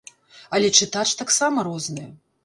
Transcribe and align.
Але 0.59 0.69
чытач 0.77 1.03
таксама 1.19 1.65
розны. 1.67 2.07